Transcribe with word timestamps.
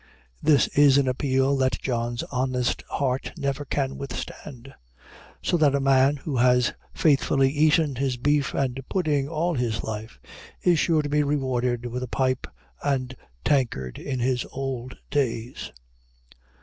This 0.41 0.65
is 0.69 0.97
an 0.97 1.07
appeal 1.07 1.55
that 1.57 1.77
John's 1.79 2.23
honest 2.31 2.81
heart 2.89 3.33
never 3.37 3.63
can 3.65 3.99
withstand; 3.99 4.73
so 5.43 5.57
that 5.57 5.75
a 5.75 5.79
man, 5.79 6.15
who 6.15 6.37
has 6.37 6.73
faithfully 6.91 7.51
eaten 7.51 7.97
his 7.97 8.17
beef 8.17 8.55
and 8.55 8.81
pudding 8.89 9.27
all 9.27 9.53
his 9.53 9.83
life, 9.83 10.19
is 10.63 10.79
sure 10.79 11.03
to 11.03 11.09
be 11.09 11.21
rewarded 11.21 11.85
with 11.85 12.01
a 12.01 12.07
pipe 12.07 12.47
and 12.83 13.15
tankard 13.45 13.99
in 13.99 14.19
his 14.19 14.43
old 14.51 14.97
days. 15.11 15.71